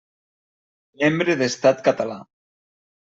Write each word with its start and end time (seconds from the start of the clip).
Membre 1.01 1.35
d'Estat 1.41 1.83
Català. 1.89 2.17